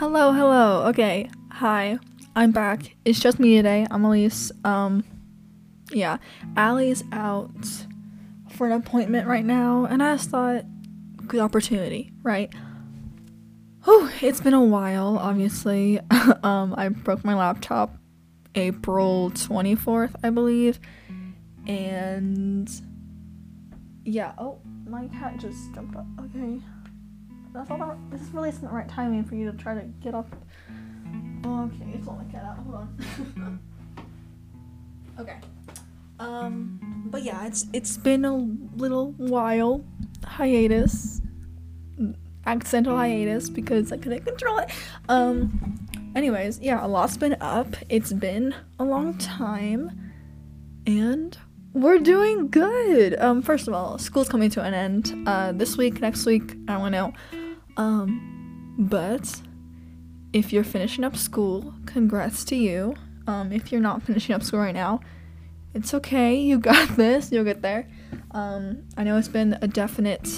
[0.00, 0.86] Hello, hello.
[0.86, 1.98] Okay, hi.
[2.34, 2.96] I'm back.
[3.04, 3.86] It's just me today.
[3.90, 4.50] I'm Elise.
[4.64, 5.04] Um,
[5.92, 6.16] yeah,
[6.56, 7.50] Allie's out
[8.48, 10.64] for an appointment right now, and I just thought,
[11.26, 12.50] good opportunity, right?
[13.84, 16.00] Whew, it's been a while, obviously.
[16.42, 17.94] um, I broke my laptop
[18.54, 20.80] April 24th, I believe,
[21.66, 22.70] and
[24.06, 24.32] yeah.
[24.38, 26.06] Oh, my cat just jumped up.
[26.18, 26.58] Okay.
[27.52, 30.34] That's all this really isn't the right timing for you to try to get up.
[31.44, 32.58] Okay, it's all my cat out.
[32.58, 33.60] Hold on.
[35.18, 35.38] okay.
[36.20, 39.84] Um, but yeah, it's it's been a little while
[40.24, 41.20] hiatus,
[42.46, 44.70] accidental hiatus because I couldn't control it.
[45.08, 45.78] Um,
[46.14, 47.74] anyways, yeah, a lot's been up.
[47.88, 50.12] It's been a long time,
[50.86, 51.36] and
[51.72, 53.18] we're doing good.
[53.18, 55.28] Um, first of all, school's coming to an end.
[55.28, 57.12] Uh, this week, next week, I don't know.
[57.76, 59.40] Um, but
[60.32, 62.94] if you're finishing up school, congrats to you.
[63.26, 65.00] Um, if you're not finishing up school right now,
[65.74, 66.34] it's okay.
[66.36, 67.30] You got this.
[67.30, 67.88] You'll get there.
[68.32, 70.28] Um, I know it's been a definite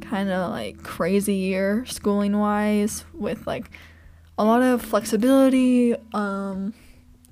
[0.00, 3.70] kind of like crazy year schooling wise with like
[4.36, 6.74] a lot of flexibility um,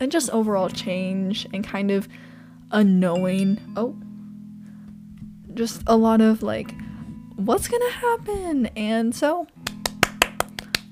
[0.00, 2.08] and just overall change and kind of
[2.70, 3.58] unknowing.
[3.76, 3.96] Oh,
[5.54, 6.74] just a lot of like
[7.36, 8.66] what's gonna happen?
[8.76, 9.46] And so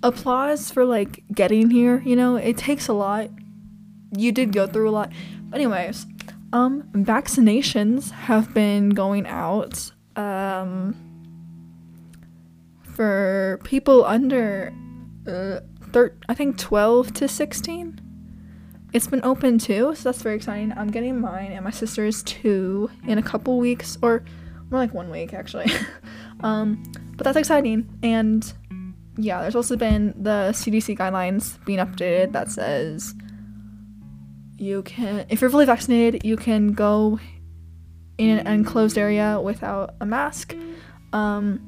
[0.03, 2.37] applause for like getting here you know?
[2.37, 3.31] It takes a lot.
[4.17, 5.12] You did go through a lot.
[5.51, 6.06] But anyways
[6.53, 10.95] um vaccinations have been going out um
[12.95, 14.73] for people under
[15.27, 15.61] uh,
[15.93, 18.01] thir- i think 12 to 16
[18.92, 20.72] it's been open too so that's very exciting.
[20.77, 24.25] I'm getting mine and my sister's too in a couple weeks or
[24.70, 25.70] more like one week actually.
[26.41, 26.84] Um
[27.16, 28.53] but that's exciting and
[29.16, 33.12] yeah there's also been the cdc guidelines being updated that says
[34.56, 37.19] you can if you're fully vaccinated you can go
[38.19, 40.55] in an enclosed area without a mask.
[41.12, 41.60] Um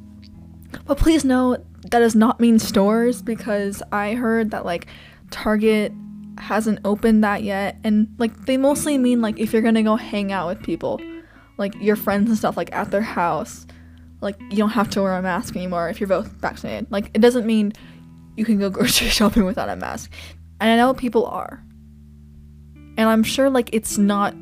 [0.84, 1.56] but please know
[1.90, 4.86] that does not mean stores because i heard that like
[5.30, 5.92] target
[6.42, 10.32] hasn't opened that yet and like they mostly mean like if you're gonna go hang
[10.32, 11.00] out with people
[11.58, 13.66] like your friends and stuff like at their house
[14.20, 16.90] like you don't have to wear a mask anymore if you're both vaccinated.
[16.90, 17.72] Like it doesn't mean
[18.36, 20.12] you can go grocery shopping without a mask.
[20.60, 21.62] And i know people are.
[22.96, 24.34] And i'm sure like it's not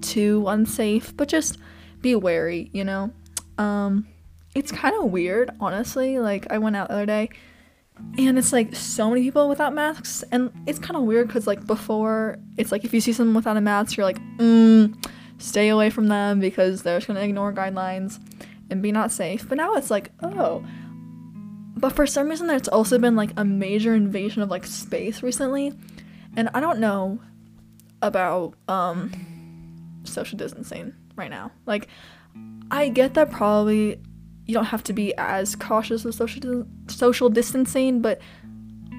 [0.00, 1.58] too unsafe but just
[2.00, 3.10] be wary you know?
[3.58, 4.06] Um
[4.54, 6.18] it's kind of weird honestly.
[6.18, 7.30] Like i went out the other day
[8.18, 11.66] and it's like so many people without masks and it's kind of weird because like
[11.66, 14.94] before it's like if you see someone without a mask you're like mm,
[15.38, 18.20] stay away from them because they're just gonna ignore guidelines
[18.70, 19.48] and be not safe.
[19.48, 20.64] But now it's like oh.
[21.78, 25.74] But for some reason there's also been like a major invasion of like space recently
[26.34, 27.20] and i don't know
[28.00, 29.12] about um
[30.04, 31.52] social distancing right now.
[31.66, 31.88] Like
[32.70, 34.00] i get that probably
[34.46, 38.20] you don't have to be as cautious with social social distancing, but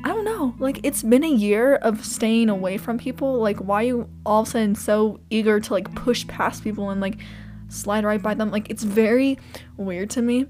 [0.04, 0.56] I don't know.
[0.60, 3.40] Like it's been a year of staying away from people.
[3.40, 7.02] Like why you all of a sudden so eager to like push past people and
[7.02, 7.18] like
[7.70, 8.52] slide right by them?
[8.52, 9.40] Like it's very
[9.78, 10.46] weird to me.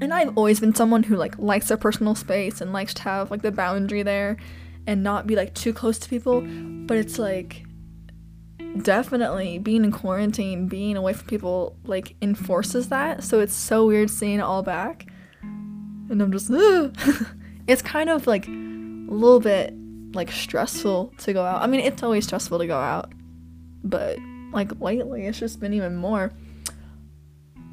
[0.00, 3.30] And I've always been someone who like likes their personal space and likes to have
[3.30, 4.36] like the boundary there
[4.86, 6.42] and not be like too close to people.
[6.42, 7.64] But it's like
[8.82, 13.24] definitely being in quarantine, being away from people, like enforces that.
[13.24, 15.06] So it's so weird seeing it all back.
[15.42, 16.50] And I'm just,
[17.66, 19.74] it's kind of like a little bit
[20.12, 21.62] like stressful to go out.
[21.62, 23.12] I mean, it's always stressful to go out,
[23.84, 24.18] but
[24.52, 26.32] like lately it's just been even more.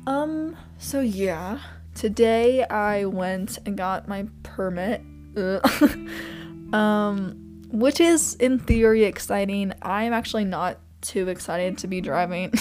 [0.05, 1.59] Um, so yeah,
[1.95, 5.01] today I went and got my permit.
[6.73, 9.73] um, which is in theory exciting.
[9.81, 12.53] I'm actually not too excited to be driving.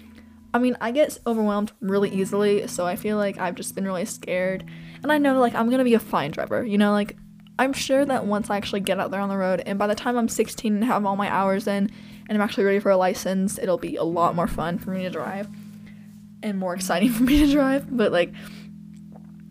[0.54, 4.04] I mean, I get overwhelmed really easily, so I feel like I've just been really
[4.04, 4.64] scared.
[5.02, 6.64] And I know like I'm to be a fine driver.
[6.64, 7.16] You know, like
[7.58, 9.94] I'm sure that once I actually get out there on the road and by the
[9.94, 11.90] time I'm 16 and have all my hours in
[12.28, 15.02] and I'm actually ready for a license, it'll be a lot more fun for me
[15.02, 15.46] to drive
[16.42, 18.32] and more exciting for me to drive, but like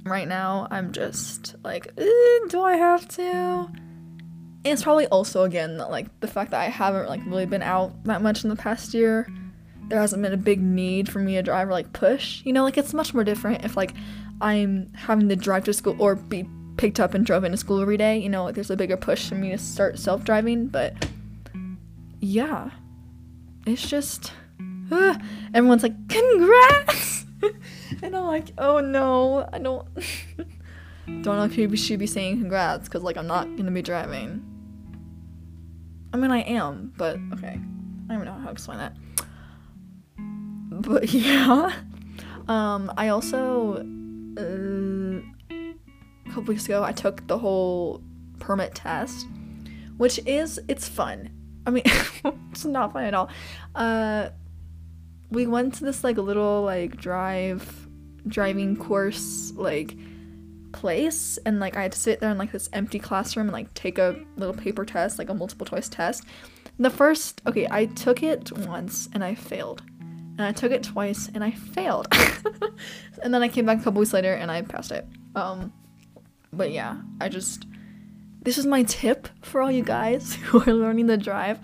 [0.06, 3.70] right now I'm just like, do I have to?
[4.64, 8.22] It's probably also again like the fact that I haven't like really been out that
[8.22, 9.28] much in the past year.
[9.88, 12.44] There hasn't been a big need for me to drive or like push.
[12.46, 13.94] You know, like it's much more different if like
[14.42, 16.48] I'm having to drive to school or be
[16.78, 18.18] picked up and drove into school every day.
[18.18, 20.68] You know, like there's a bigger push for me to start self driving.
[20.68, 20.94] But
[22.20, 22.70] yeah,
[23.66, 24.34] it's just
[24.92, 25.18] uh,
[25.54, 27.26] everyone's like, congrats!
[28.02, 29.88] and I'm like, oh no, I don't.
[31.22, 34.46] don't know if you should be saying congrats because like I'm not gonna be driving.
[36.14, 37.60] I mean I am, but okay.
[38.10, 38.96] I don't know how to explain that.
[40.72, 41.74] But yeah.
[42.48, 43.86] Um, I also
[44.38, 48.02] uh, a couple weeks ago I took the whole
[48.40, 49.28] permit test,
[49.98, 51.30] which is it's fun.
[51.68, 51.84] I mean,
[52.52, 53.30] it's not fun at all.
[53.76, 54.30] Uh,
[55.30, 57.88] we went to this like little like drive
[58.28, 59.96] driving course like
[60.72, 63.74] place and like I had to sit there in like this empty classroom and like
[63.74, 66.24] take a little paper test, like a multiple choice test.
[66.78, 69.84] The first, okay, I took it once and I failed.
[70.38, 72.08] And I took it twice and I failed.
[73.24, 75.06] and then I came back a couple weeks later and I passed it.
[75.36, 75.74] Um
[76.52, 77.66] but yeah, I just
[78.42, 81.60] this is my tip for all you guys who are learning to drive.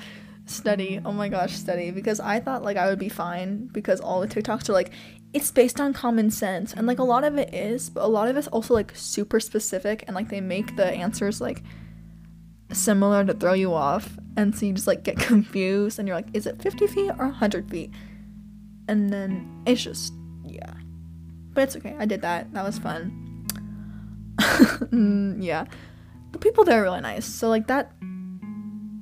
[0.47, 1.01] Study.
[1.03, 1.89] Oh my gosh, study.
[1.89, 4.91] Because I thought like I would be fine because all the TikToks are like,
[5.35, 6.73] it's based on common sense.
[6.73, 9.39] And like a lot of it is, but a lot of it's also like super
[9.39, 11.61] specific and like they make the answers like
[12.71, 14.17] similar to throw you off.
[14.37, 17.27] And so you just like get confused and you're like, is it 50 feet or
[17.27, 17.91] 100 feet?
[18.87, 20.13] And then it's just,
[20.45, 20.73] yeah.
[21.53, 21.95] But it's okay.
[21.99, 22.53] I did that.
[22.53, 23.45] That was fun.
[24.39, 25.65] mm, yeah
[26.35, 27.25] the people there are really nice.
[27.25, 27.93] So like that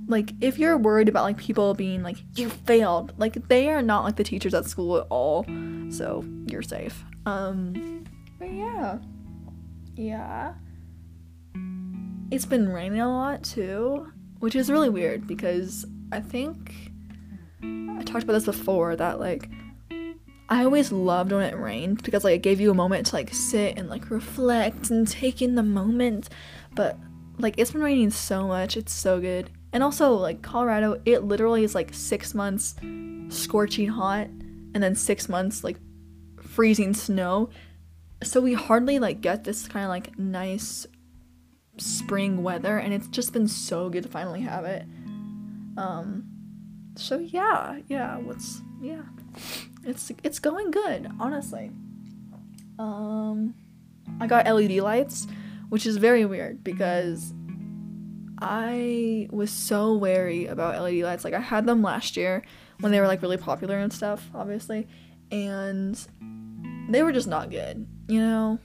[0.07, 4.03] like if you're worried about like people being like you failed, like they are not
[4.03, 5.45] like the teachers at school at all.
[5.89, 7.03] So you're safe.
[7.25, 8.05] Um
[8.39, 8.99] but yeah.
[9.95, 10.53] Yeah.
[12.31, 16.91] It's been raining a lot too, which is really weird because I think
[17.61, 19.49] I talked about this before that like
[20.49, 23.33] I always loved when it rained because like it gave you a moment to like
[23.33, 26.29] sit and like reflect and take in the moment.
[26.75, 26.97] But
[27.37, 31.63] like it's been raining so much it's so good and also like colorado it literally
[31.63, 32.75] is like six months
[33.29, 34.27] scorching hot
[34.73, 35.77] and then six months like
[36.53, 37.49] freezing snow.
[38.23, 40.85] So we hardly like get this kind of like nice
[41.77, 44.85] spring weather and it's just been so good to finally have it.
[45.77, 46.25] Um
[46.95, 49.03] so yeah yeah what's yeah.
[49.83, 51.71] It's it's going good honestly.
[52.79, 53.55] Um
[54.19, 55.27] i got led lights
[55.69, 57.33] which is very weird because
[58.43, 61.23] I was so wary about LED lights.
[61.23, 62.43] Like I had them last year
[62.81, 64.87] when they were like really popular and stuff, obviously,
[65.31, 65.97] and
[66.89, 67.87] they were just not good.
[68.07, 68.59] You know,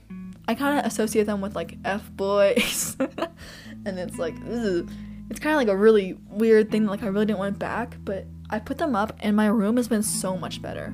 [0.47, 2.97] I kind of associate them with like f boys,
[3.85, 4.89] and it's like ugh.
[5.29, 6.85] it's kind of like a really weird thing.
[6.85, 9.77] Like I really didn't want it back, but I put them up, and my room
[9.77, 10.93] has been so much better.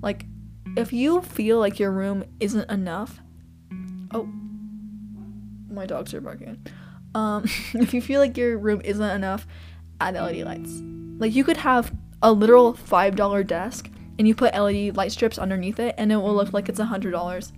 [0.00, 0.26] Like,
[0.76, 3.20] if you feel like your room isn't enough,
[4.12, 4.28] oh,
[5.68, 6.64] my dogs are barking.
[7.14, 7.44] Um,
[7.74, 9.46] if you feel like your room isn't enough,
[10.00, 10.80] add LED lights.
[11.18, 15.38] Like you could have a literal five dollar desk and you put LED light strips
[15.38, 17.52] underneath it, and it will look like it's a hundred dollars.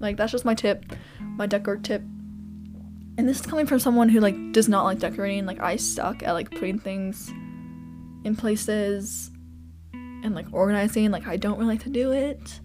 [0.00, 2.02] Like that's just my tip, my decor tip.
[2.02, 5.44] And this is coming from someone who like does not like decorating.
[5.44, 7.28] Like I suck at like putting things
[8.24, 9.30] in places
[9.92, 11.10] and like organizing.
[11.10, 12.60] Like I don't really like to do it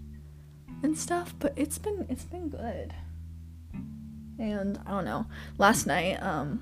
[0.83, 1.33] and stuff.
[1.39, 2.93] But it's been it's been good
[4.39, 5.25] and I don't know.
[5.57, 6.61] Last night, um,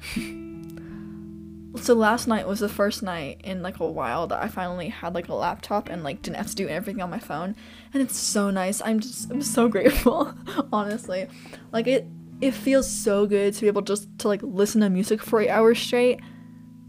[1.76, 5.16] so last night was the first night in like a while that I finally had
[5.16, 7.56] like a laptop and like didn't have to do everything on my phone,
[7.94, 8.82] and it's so nice.
[8.82, 10.34] I'm just I'm so grateful,
[10.72, 11.28] honestly.
[11.72, 12.06] Like it
[12.42, 15.50] it feels so good to be able just to like listen to music for eight
[15.50, 16.20] hours straight.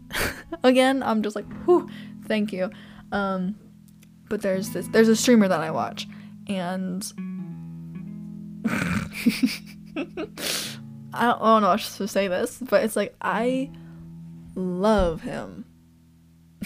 [0.63, 1.89] Again, I'm just like, whew,
[2.25, 2.69] thank you.
[3.11, 3.55] Um,
[4.29, 6.07] but there's this there's a streamer that I watch,
[6.47, 7.03] and.
[11.13, 13.71] I don't, I don't know how to say this, but it's like I
[14.55, 15.65] love him.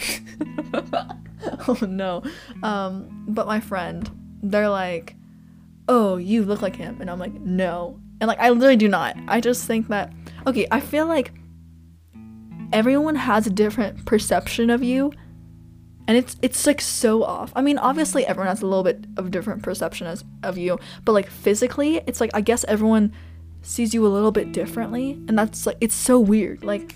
[1.68, 2.22] oh no.
[2.62, 4.10] Um, but my friend,
[4.42, 5.16] they're like,
[5.88, 9.16] "Oh, you look like him," and I'm like, "No," and like I literally do not.
[9.28, 10.12] I just think that
[10.46, 10.66] okay.
[10.70, 11.32] I feel like
[12.72, 15.12] everyone has a different perception of you
[16.08, 17.52] and it's it's like so off.
[17.54, 21.12] I mean, obviously everyone has a little bit of different perception as, of you, but
[21.12, 23.12] like physically, it's like I guess everyone
[23.62, 26.94] sees you a little bit differently and that's like it's so weird like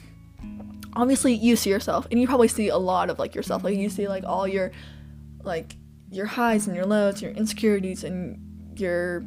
[0.94, 3.88] obviously you see yourself and you probably see a lot of like yourself like you
[3.88, 4.70] see like all your
[5.42, 5.76] like
[6.10, 8.38] your highs and your lows your insecurities and
[8.78, 9.24] your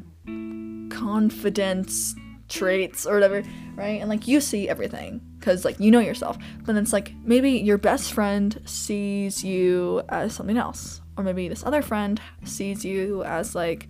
[0.89, 2.15] confidence
[2.47, 3.43] traits or whatever
[3.75, 4.01] right?
[4.01, 6.37] And like you see everything because like you know yourself.
[6.59, 11.47] But then it's like maybe your best friend sees you as something else or maybe
[11.47, 13.89] this other friend sees you as like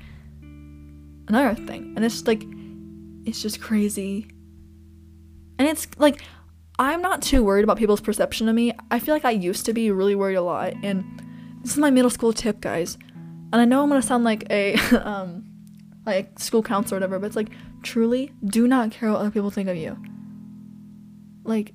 [1.27, 1.93] another thing.
[1.95, 2.43] And it's like
[3.25, 4.27] it's just crazy.
[5.57, 6.21] And it's like
[6.77, 8.73] I'm not too worried about people's perception of me.
[8.91, 11.03] I feel like I used to be really worried a lot and
[11.61, 12.97] this is my middle school tip, guys.
[13.51, 15.45] And I know I'm to sound like a um
[16.05, 17.49] like school counselor or whatever, but it's like
[17.81, 19.97] truly do not care what other people think of you.
[21.43, 21.73] Like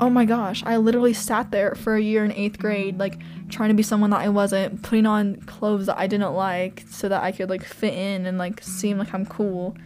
[0.00, 3.70] oh my gosh, I literally sat there for a year in 8th grade like trying
[3.70, 7.22] to be someone that I wasn't, putting on clothes that I didn't like so that
[7.22, 9.76] I could like fit in and like seem like I'm cool.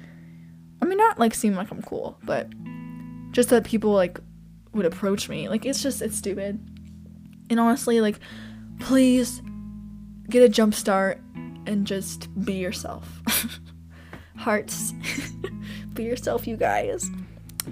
[0.83, 2.49] I mean not like seem like I'm cool, but
[3.31, 4.19] just that people like
[4.73, 5.49] would approach me.
[5.49, 6.61] Like it's just it's stupid.
[7.49, 8.19] And honestly, like
[8.81, 9.41] please
[10.29, 11.21] get a jump start
[11.67, 13.23] and just be yourself.
[14.37, 14.93] Hearts.
[15.95, 17.09] be yourself, you guys.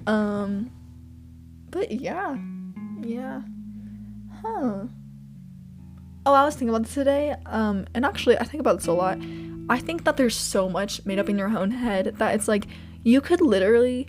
[0.07, 0.71] Um
[1.71, 2.37] but yeah.
[3.01, 3.43] Yeah.
[4.41, 4.85] Huh.
[6.27, 7.35] Oh, I was thinking about this today.
[7.47, 9.19] Um and actually I think about this a lot.
[9.69, 12.67] I think that there's so much made up in your own head that it's like
[13.03, 14.09] you could literally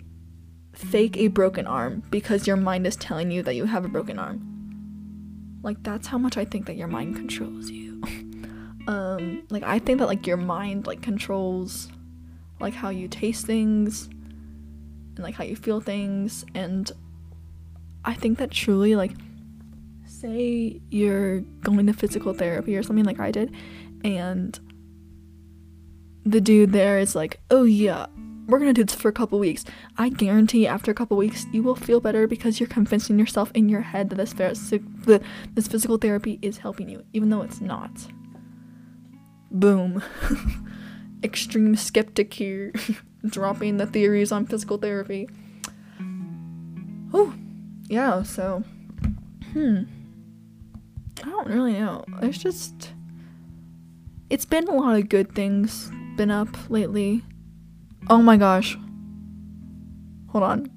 [0.74, 4.18] fake a broken arm because your mind is telling you that you have a broken
[4.18, 5.60] arm.
[5.62, 8.02] Like that's how much I think that your mind controls you.
[8.88, 11.88] um like I think that like your mind like controls
[12.58, 16.90] like how you taste things and like how you feel things and
[18.04, 19.12] I think that truly like
[20.04, 23.54] say you're going to physical therapy or something like I did
[24.04, 24.58] and
[26.24, 28.06] the dude there is like, "Oh yeah,
[28.52, 29.64] we're gonna do this for a couple weeks.
[29.96, 33.70] I guarantee after a couple weeks you will feel better because you're convincing yourself in
[33.70, 35.22] your head that this the
[35.54, 37.90] this physical therapy is helping you, even though it's not.
[39.50, 40.02] Boom.
[41.24, 42.72] Extreme skeptic here,
[43.26, 45.30] dropping the theories on physical therapy.
[47.14, 47.32] Oh,
[47.88, 48.22] yeah.
[48.22, 48.64] So,
[49.52, 49.84] hmm.
[51.22, 52.04] I don't really know.
[52.20, 52.92] It's just.
[54.28, 57.22] It's been a lot of good things been up lately
[58.12, 58.76] Oh my gosh.
[60.28, 60.70] Hold on.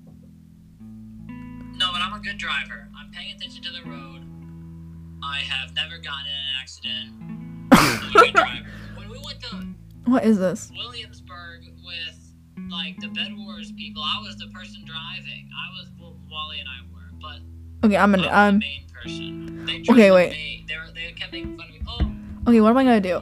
[1.78, 2.88] No, but I'm a good driver.
[2.98, 4.22] I'm paying attention to the road.
[5.22, 7.10] I have never gotten in an accident.
[7.74, 8.70] I'm a good driver.
[8.96, 9.68] When we went to
[10.06, 10.72] What is this?
[10.78, 12.34] Williamsburg with
[12.70, 15.50] like the Bed Wars people, I was the person driving.
[15.52, 18.88] I was well, Wally and I were, but Okay, I'm I gonna um the main
[18.88, 19.66] person.
[19.66, 20.32] They Okay, wait.
[20.32, 20.66] Me.
[20.70, 21.82] They, were, they kept making fun of me.
[21.86, 23.22] Oh, Okay, what am I gonna do?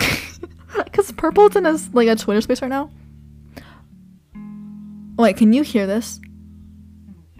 [0.92, 2.90] Cause purple's in a like a Twitter space right now.
[5.16, 6.20] Wait, can you hear this?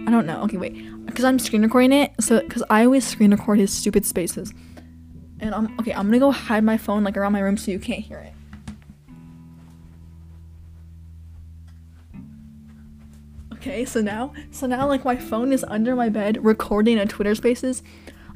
[0.06, 0.42] I don't know.
[0.42, 0.76] Okay, wait.
[1.14, 4.52] Cause I'm screen recording it, so cause I always screen record his stupid spaces.
[5.38, 5.92] And I'm okay.
[5.92, 8.32] I'm gonna go hide my phone like around my room so you can't hear it.
[13.52, 17.34] Okay, so now, so now like my phone is under my bed recording a Twitter
[17.34, 17.82] Spaces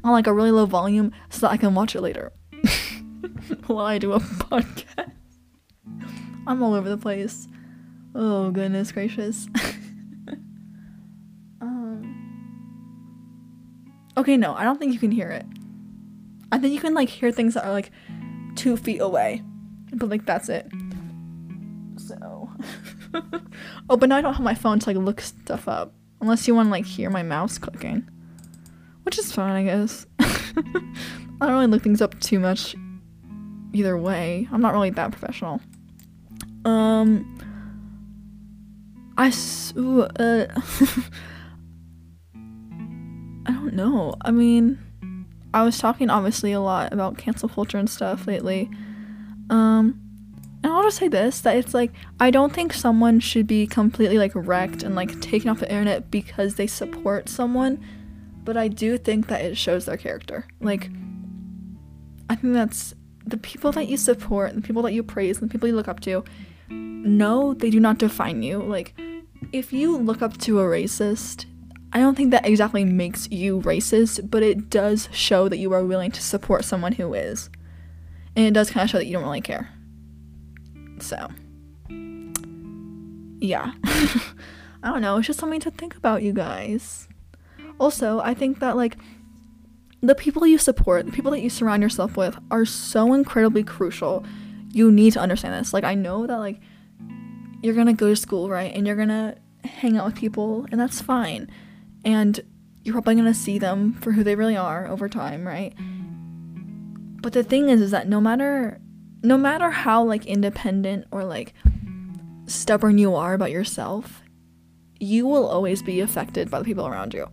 [0.03, 2.31] on like a really low volume so that I can watch it later
[3.67, 5.11] while I do a podcast.
[6.47, 7.47] I'm all over the place.
[8.15, 9.47] Oh goodness gracious.
[11.61, 12.15] um.
[14.17, 15.45] Okay, no, I don't think you can hear it.
[16.51, 17.91] I think you can like hear things that are like
[18.55, 19.43] two feet away,
[19.93, 20.69] but like that's it.
[21.97, 22.49] So.
[23.89, 26.55] oh, but now I don't have my phone to like look stuff up unless you
[26.55, 28.07] want to like hear my mouse clicking,
[29.03, 30.05] which is fine, I guess.
[30.19, 32.75] I don't really look things up too much
[33.73, 34.47] either way.
[34.51, 35.61] I'm not really that professional.
[36.65, 37.37] Um,
[39.19, 40.45] I uh,
[43.45, 44.15] I don't know.
[44.21, 44.79] I mean,
[45.53, 48.69] I was talking obviously a lot about cancel culture and stuff lately.
[49.49, 49.99] Um,
[50.63, 54.17] and I'll just say this that it's like I don't think someone should be completely
[54.17, 57.83] like wrecked and like taken off the internet because they support someone,
[58.45, 60.47] but I do think that it shows their character.
[60.61, 60.89] Like
[62.29, 62.93] I think that's
[63.25, 65.89] the people that you support, the people that you praise, and the people you look
[65.89, 66.23] up to,
[66.69, 68.59] no, they do not define you.
[68.59, 68.93] Like,
[69.51, 71.45] if you look up to a racist,
[71.91, 75.83] I don't think that exactly makes you racist, but it does show that you are
[75.83, 77.49] willing to support someone who is.
[78.35, 79.69] And it does kind of show that you don't really care.
[80.99, 81.29] So,
[83.39, 83.71] yeah.
[84.81, 87.07] I don't know, it's just something to think about, you guys.
[87.79, 88.97] Also, I think that, like,
[90.01, 94.23] the people you support, the people that you surround yourself with are so incredibly crucial.
[94.71, 95.73] You need to understand this.
[95.73, 96.59] Like I know that like
[97.61, 98.73] you're going to go to school, right?
[98.73, 101.49] And you're going to hang out with people and that's fine.
[102.05, 102.39] And
[102.83, 105.73] you're probably going to see them for who they really are over time, right?
[107.21, 108.79] But the thing is is that no matter
[109.21, 111.53] no matter how like independent or like
[112.45, 114.21] stubborn you are about yourself,
[114.99, 117.27] you will always be affected by the people around you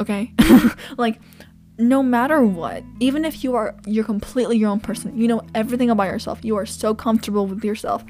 [0.00, 0.32] okay
[0.96, 1.20] like
[1.76, 5.90] no matter what even if you are you're completely your own person you know everything
[5.90, 8.04] about yourself you are so comfortable with yourself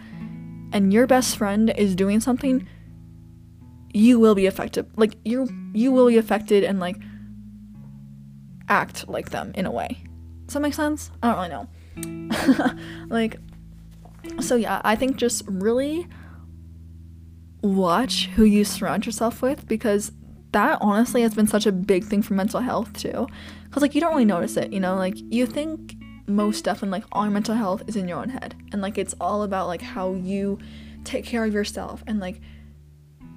[0.73, 2.67] and your best friend is doing something
[3.95, 6.97] you will be affected like you you will be affected and like
[8.69, 10.05] act like them in a way.
[10.47, 11.11] Does that make sense?
[11.23, 12.75] I don't really know.
[13.09, 13.39] Like
[14.41, 16.07] so yeah, I think just really
[17.63, 20.13] watch who you surround yourself with because
[20.55, 23.27] that honestly has been such a big thing for mental health too.
[23.71, 25.97] Cuz like you don't really notice it, you know, like you think
[26.27, 28.97] most stuff and like all your mental health is in your own head and like
[28.97, 30.59] it's all about like how you
[31.03, 32.41] take care of yourself and like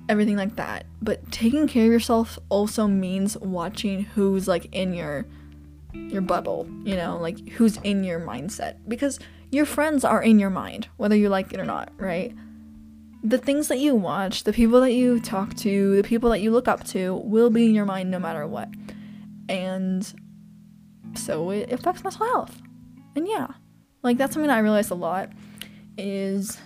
[0.09, 0.85] everything like that.
[1.01, 5.25] But taking care of yourself also means watching who's like in your
[5.93, 9.19] your bubble, you know, like who's in your mindset because
[9.51, 12.35] your friends are in your mind whether you like it or not, right?
[13.23, 16.51] The things that you watch, the people that you talk to, the people that you
[16.51, 18.69] look up to will be in your mind no matter what.
[19.49, 20.11] And
[21.15, 22.61] so it affects mental health.
[23.15, 23.47] And yeah,
[24.03, 25.31] like that's something I realized a lot
[25.97, 26.59] is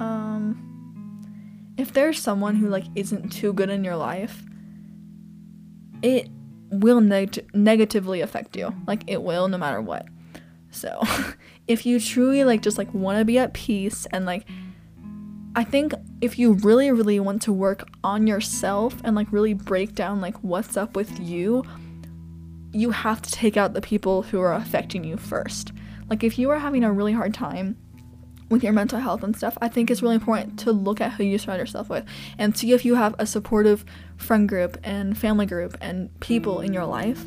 [0.00, 0.66] um
[1.78, 4.42] if there's someone who like isn't too good in your life,
[6.02, 6.28] it
[6.70, 8.74] will neg- negatively affect you.
[8.86, 10.06] Like it will no matter what.
[10.70, 11.02] So,
[11.66, 14.46] if you truly like just like want to be at peace and like
[15.56, 19.94] I think if you really really want to work on yourself and like really break
[19.94, 21.64] down like what's up with you,
[22.72, 25.72] you have to take out the people who are affecting you first.
[26.08, 27.76] Like if you are having a really hard time
[28.48, 31.24] with your mental health and stuff, I think it's really important to look at who
[31.24, 32.04] you surround yourself with
[32.38, 33.84] and see if you have a supportive
[34.16, 37.26] friend group and family group and people in your life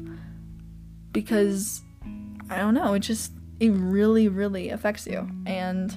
[1.11, 1.81] because
[2.49, 5.29] I don't know, it just it really really affects you.
[5.45, 5.95] And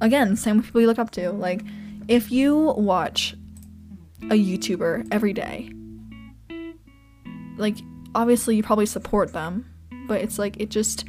[0.00, 1.30] again, same with people you look up to.
[1.30, 1.62] Like
[2.08, 3.34] if you watch
[4.22, 5.70] a YouTuber every day,
[7.56, 7.76] like
[8.14, 9.66] obviously you probably support them,
[10.06, 11.04] but it's like it just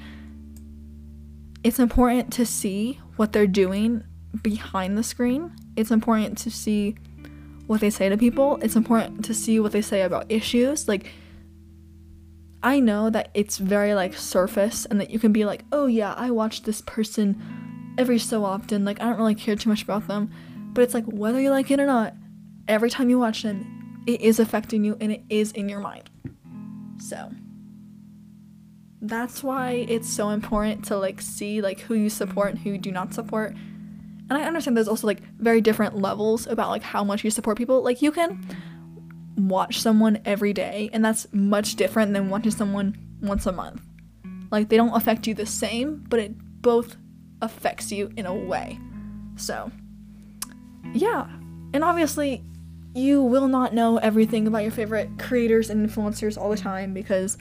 [1.64, 4.04] it's important to see what they're doing
[4.42, 5.56] behind the screen.
[5.76, 6.96] It's important to see
[7.68, 8.58] what they say to people.
[8.62, 10.88] It's important to see what they say about issues.
[10.88, 11.12] Like,
[12.64, 16.14] I know that it's very like surface and that you can be like, oh yeah,
[16.14, 17.42] I watch this person
[18.00, 18.86] every so often.
[18.86, 20.32] Like, I don't really care too much about them.
[20.74, 22.16] But it's like, whether you like it or not,
[22.68, 26.10] every time you watch them, it is affecting you and it is in your mind.
[26.98, 27.32] So
[29.02, 32.78] that's why it's so important to like see like who you support and who you
[32.78, 37.02] do not support and i understand there's also like very different levels about like how
[37.02, 38.46] much you support people like you can
[39.38, 43.82] watch someone every day and that's much different than watching someone once a month
[44.52, 46.98] like they don't affect you the same but it both
[47.42, 48.80] affects you in a way
[49.36, 49.72] so
[50.94, 51.28] yeah
[51.74, 52.44] and obviously
[52.96, 57.38] you will not know everything about your favorite creators and influencers all the time because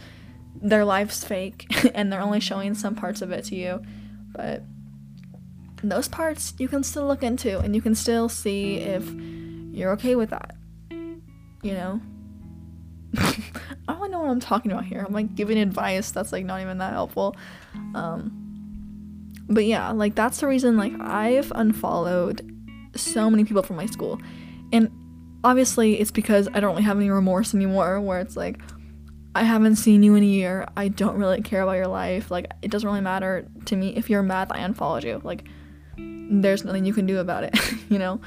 [0.61, 3.83] their life's fake and they're only showing some parts of it to you.
[4.35, 4.63] But
[5.83, 9.09] those parts you can still look into and you can still see if
[9.73, 10.55] you're okay with that.
[10.91, 12.01] You know?
[13.17, 15.05] I don't know what I'm talking about here.
[15.07, 17.37] I'm like giving advice that's like not even that helpful.
[17.95, 18.48] Um
[19.49, 22.55] but yeah, like that's the reason like I've unfollowed
[22.95, 24.21] so many people from my school.
[24.73, 24.91] And
[25.45, 28.61] obviously it's because I don't really have any remorse anymore where it's like
[29.35, 30.67] I haven't seen you in a year.
[30.77, 32.29] I don't really care about your life.
[32.31, 33.95] Like, it doesn't really matter to me.
[33.95, 35.21] If you're mad, I unfollowed you.
[35.23, 35.45] Like,
[35.97, 37.57] there's nothing you can do about it,
[37.89, 38.21] you know?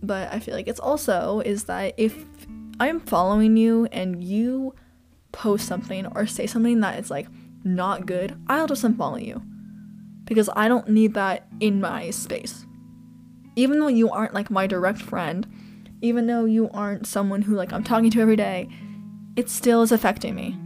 [0.00, 2.24] But I feel like it's also is that if
[2.78, 4.74] I'm following you and you
[5.32, 7.26] post something or say something that is like
[7.64, 9.42] not good, I'll just unfollow you.
[10.32, 12.64] Because I don't need that in my space.
[13.54, 15.46] Even though you aren't like my direct friend,
[16.00, 18.66] even though you aren't someone who like I'm talking to every day,
[19.36, 20.58] it still is affecting me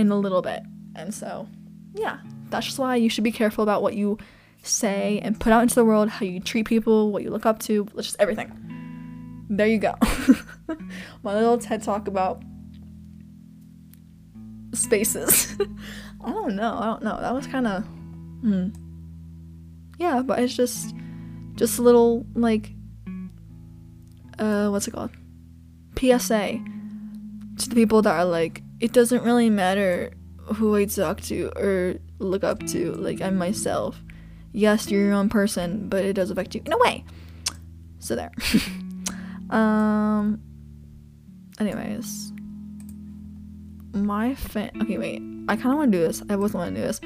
[0.00, 0.62] in a little bit.
[0.94, 1.48] And so,
[1.92, 4.16] yeah, that's just why you should be careful about what you
[4.62, 7.58] say and put out into the world, how you treat people, what you look up
[7.62, 8.52] to, just everything.
[9.50, 9.96] There you go.
[11.24, 12.44] My little TED talk about
[14.72, 15.56] spaces.
[16.24, 16.78] I don't know.
[16.78, 17.20] I don't know.
[17.20, 17.84] That was kind of
[18.40, 18.68] hmm.
[19.98, 20.94] Yeah, but it's just
[21.54, 22.70] just a little like
[24.38, 25.10] uh what's it called?
[25.98, 26.60] PSA
[27.58, 30.12] to the people that are like, it doesn't really matter
[30.54, 32.92] who I talk to or look up to.
[32.94, 34.02] Like, I'm myself.
[34.52, 37.04] Yes, you're your own person, but it does affect you in a way.
[37.98, 38.32] So, there.
[39.50, 40.40] um,
[41.60, 42.32] anyways.
[43.92, 44.70] My fan.
[44.82, 45.22] Okay, wait.
[45.48, 46.22] I kind of want to do this.
[46.28, 47.00] I want to do this.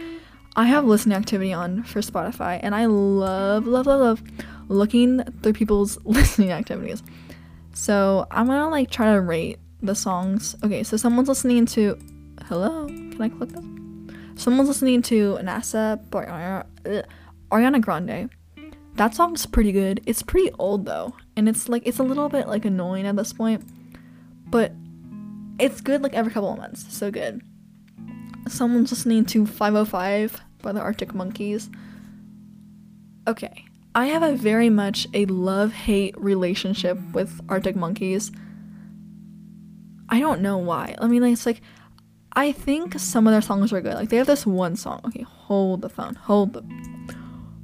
[0.55, 4.23] I have listening activity on for Spotify, and I love, love, love, love
[4.69, 7.03] looking through people's listening activities.
[7.75, 10.55] So I'm gonna like try to rate the songs.
[10.63, 11.99] Okay, so someone's listening to.
[12.45, 12.87] Hello?
[12.87, 13.65] Can I click this?
[14.43, 17.03] Someone's listening to NASA by uh,
[17.51, 18.31] Ariana Grande.
[18.95, 20.03] That song's pretty good.
[20.05, 23.33] It's pretty old though, and it's like it's a little bit like annoying at this
[23.33, 23.65] point,
[24.51, 24.73] but
[25.59, 26.95] it's good like every couple of months.
[26.95, 27.41] So good.
[28.49, 31.71] Someone's listening to 505 by the Arctic Monkeys.
[33.27, 33.65] Okay.
[33.95, 38.33] I have a very much a love hate relationship with Arctic Monkeys.
[40.09, 40.95] I don't know why.
[40.99, 41.61] I mean, it's like,
[42.35, 43.95] I think some of their songs are good.
[43.95, 45.01] Like, they have this one song.
[45.07, 46.15] Okay, hold the phone.
[46.15, 46.63] Hold the.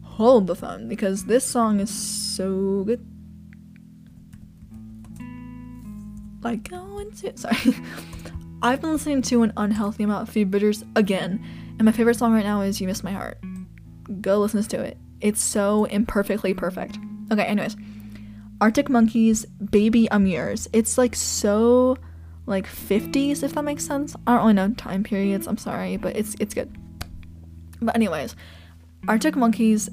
[0.03, 0.88] Hold the phone.
[0.88, 3.07] Because this song is so good.
[6.43, 7.37] Like, going to.
[7.38, 7.75] Sorry.
[8.61, 11.44] I've been listening to an unhealthy amount of Phoebe Bridgers again.
[11.79, 13.38] And my favorite song right now is You Missed My Heart.
[14.21, 14.97] Go listen to it.
[15.21, 16.99] It's so imperfectly perfect.
[17.31, 17.77] Okay, anyways.
[18.61, 20.68] Arctic Monkeys, Baby I'm Yours.
[20.73, 21.97] It's like so
[22.47, 24.16] like 50s if that makes sense.
[24.27, 26.77] I don't really know time periods, I'm sorry, but it's it's good.
[27.81, 28.35] But anyways,
[29.07, 29.88] Arctic Monkeys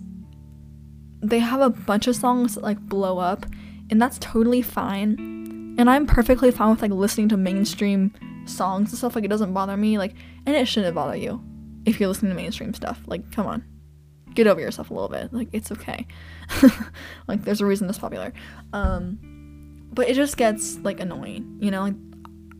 [1.22, 3.46] they have a bunch of songs that like blow up
[3.92, 5.76] and that's totally fine.
[5.78, 8.12] And I'm perfectly fine with like listening to mainstream
[8.46, 10.14] songs and stuff like it doesn't bother me like
[10.46, 11.44] and it shouldn't bother you
[11.86, 13.02] if you're listening to mainstream stuff.
[13.08, 13.64] Like come on
[14.36, 15.34] get over yourself a little bit.
[15.34, 16.06] Like it's okay.
[17.28, 18.34] like there's a reason it's popular.
[18.74, 19.20] Um
[19.92, 21.84] but it just gets like annoying, you know?
[21.84, 21.96] Like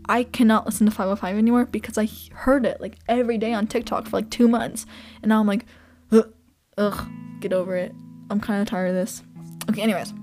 [0.08, 4.08] I cannot listen to 505 anymore because I heard it like every day on TikTok
[4.08, 4.86] for like 2 months
[5.22, 5.66] and now I'm like
[6.12, 6.34] ugh,
[6.78, 7.08] ugh
[7.42, 7.94] get over it.
[8.32, 9.22] I'm kind of tired of this.
[9.70, 10.14] Okay, anyways.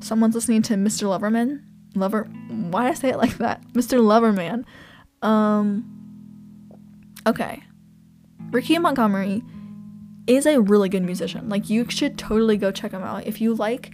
[0.00, 1.04] Someone's listening to Mr.
[1.04, 1.62] Loverman.
[1.94, 3.62] Lover why I say it like that?
[3.72, 3.98] Mr.
[4.00, 4.64] Loverman.
[5.22, 5.88] Um
[7.26, 7.62] Okay.
[8.50, 9.42] Ricky Montgomery
[10.26, 11.48] is a really good musician.
[11.48, 13.92] Like you should totally go check him out if you like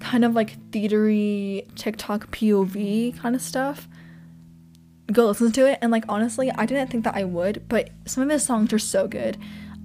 [0.00, 3.88] kind of like theatery TikTok POV kind of stuff.
[5.10, 8.22] Go listen to it and like honestly, I didn't think that I would, but some
[8.22, 9.38] of his songs are so good.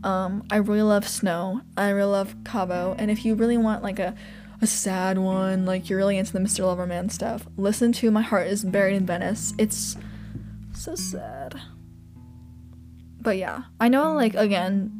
[0.03, 1.61] Um, I really love Snow.
[1.75, 4.15] I really love Cabo, and if you really want like a
[4.61, 6.61] a sad one, like you're really into the Mr.
[6.61, 9.53] Loverman stuff, listen to My Heart is Buried in Venice.
[9.57, 9.97] It's
[10.77, 11.59] so sad.
[13.21, 14.91] But yeah, I know like again,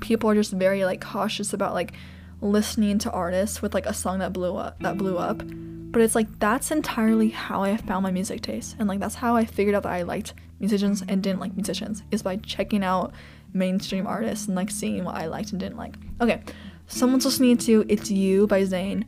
[0.00, 1.92] people are just very like cautious about like
[2.40, 5.42] listening to artists with like a song that blew up that blew up.
[5.90, 8.76] But it's like that's entirely how i found my music taste.
[8.78, 12.02] And like that's how i figured out that i liked musicians and didn't like musicians
[12.10, 13.12] is by checking out
[13.52, 15.94] mainstream artists and like seeing what i liked and didn't like.
[16.20, 16.42] Okay
[16.88, 19.04] someone's listening to it's you by zayn.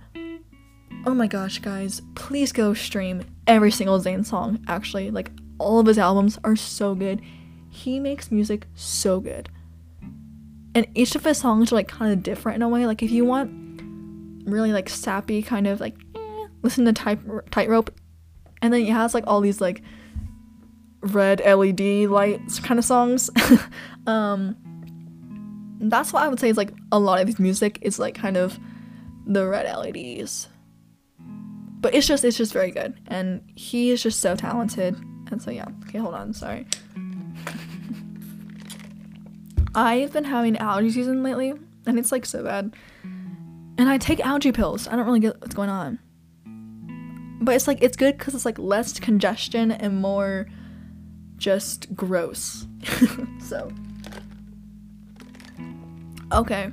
[1.05, 5.11] Oh my gosh guys please go stream every single zayn song actually.
[5.11, 7.21] Like all of his albums are so good
[7.71, 9.49] he makes music so good
[10.79, 12.87] and each of his songs are like kind of different in a way.
[12.87, 13.51] Like if you want
[14.45, 17.19] really like sappy kind of like eh, listen to tight
[17.51, 17.93] tightrope,
[18.63, 19.83] and then he has like all these like
[21.01, 23.29] red LED lights kind of songs.
[24.07, 24.57] um,
[25.81, 28.37] that's what I would say is like a lot of his music is like kind
[28.37, 28.59] of
[29.27, 30.49] the red LEDs.
[31.81, 34.97] But it's just it's just very good, and he is just so talented.
[35.31, 35.67] And so yeah.
[35.89, 36.33] Okay, hold on.
[36.33, 36.67] Sorry.
[39.75, 41.53] I've been having allergy season lately,
[41.87, 42.75] and it's like so bad.
[43.05, 44.89] And I take allergy pills.
[44.89, 45.99] I don't really get what's going on.
[47.41, 50.49] But it's like it's good because it's like less congestion and more
[51.37, 52.67] just gross.
[53.41, 53.71] so
[56.33, 56.71] Okay.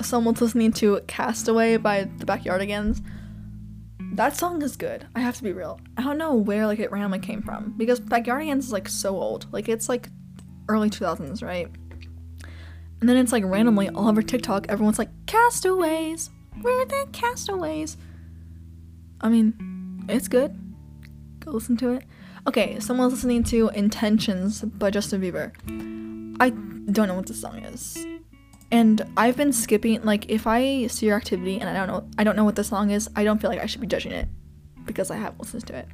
[0.00, 3.00] Someone's listening to Castaway by the Backyardigans.
[4.12, 5.06] That song is good.
[5.14, 5.80] I have to be real.
[5.96, 9.46] I don't know where like it randomly came from because Backyardigans is like so old.
[9.52, 10.10] Like it's like
[10.68, 11.68] early 2000s, right?
[13.00, 16.30] And then it's like randomly all over TikTok, everyone's like, castaways.
[16.60, 17.96] Where are the castaways?
[19.22, 20.56] I mean, it's good.
[21.40, 22.04] Go listen to it.
[22.46, 25.52] Okay, someone's listening to Intentions by Justin Bieber.
[26.38, 28.04] I don't know what the song is.
[28.72, 32.24] And I've been skipping like if I see your activity and I don't know I
[32.24, 34.26] don't know what the song is, I don't feel like I should be judging it
[34.84, 35.86] because I have listened to it.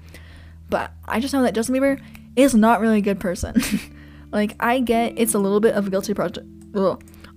[0.71, 2.01] But I just know that Justin Bieber
[2.37, 3.61] is not really a good person.
[4.33, 6.47] like I get it's a little bit of a guilty project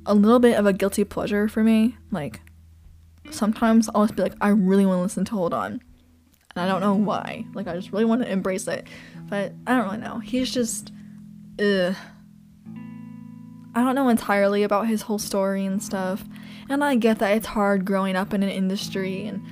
[0.06, 1.98] a little bit of a guilty pleasure for me.
[2.12, 2.42] Like
[3.30, 5.82] sometimes I'll just be like, I really want to listen to Hold On.
[6.56, 7.46] And I don't know why.
[7.54, 8.88] Like I just really want to embrace it.
[9.30, 10.20] But I don't really know.
[10.20, 10.92] He's just
[11.60, 11.96] ugh.
[13.74, 16.24] I don't know entirely about his whole story and stuff.
[16.70, 19.44] And I get that it's hard growing up in an industry and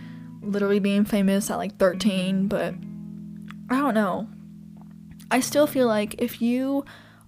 [0.41, 2.73] literally being famous at like 13, but
[3.69, 4.27] I don't know.
[5.31, 6.85] I still feel like if you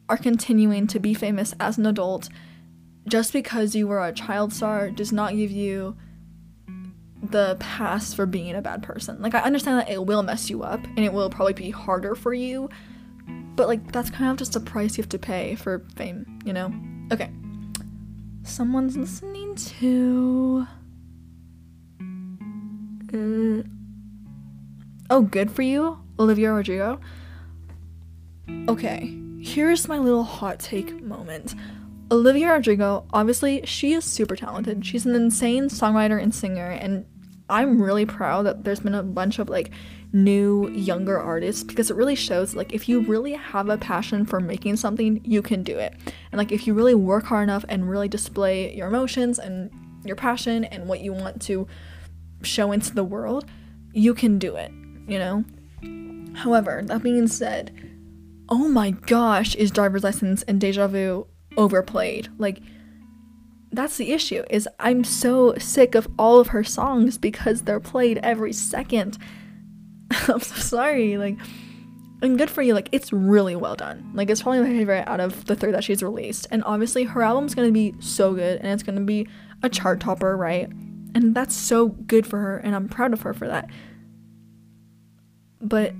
[0.09, 2.29] are continuing to be famous as an adult
[3.07, 5.95] just because you were a child star does not give you
[7.23, 9.21] the pass for being a bad person.
[9.21, 12.15] Like I understand that it will mess you up and it will probably be harder
[12.15, 12.69] for you,
[13.55, 16.53] but like that's kind of just a price you have to pay for fame, you
[16.53, 16.73] know?
[17.11, 17.29] Okay.
[18.43, 20.65] Someone's listening to
[23.13, 23.63] uh,
[25.11, 26.99] Oh, good for you, Olivia Rodrigo.
[28.69, 31.53] Okay, here's my little hot take moment.
[32.09, 34.85] Olivia Rodrigo, obviously, she is super talented.
[34.85, 37.05] She's an insane songwriter and singer, and
[37.49, 39.71] I'm really proud that there's been a bunch of like
[40.13, 44.39] new younger artists because it really shows like if you really have a passion for
[44.39, 45.93] making something, you can do it.
[46.31, 49.71] And like if you really work hard enough and really display your emotions and
[50.03, 51.67] your passion and what you want to
[52.43, 53.45] show into the world,
[53.93, 54.71] you can do it,
[55.07, 55.45] you know?
[56.35, 57.71] However, that being said,
[58.49, 62.29] oh my gosh, is driver's license and deja vu overplayed?
[62.37, 62.61] Like,
[63.73, 68.19] that's the issue is i'm so sick of all of her songs because they're played
[68.21, 69.17] every second
[70.27, 71.37] i'm so sorry like
[72.21, 74.11] and good for you like it's really well done.
[74.13, 77.21] Like it's probably my favorite out of the three that she's released and obviously her
[77.21, 79.27] album's gonna be so good and it's gonna be
[79.63, 80.69] a chart topper right?
[81.13, 83.69] And that's so good for her and i'm proud of her for that.
[85.59, 85.93] But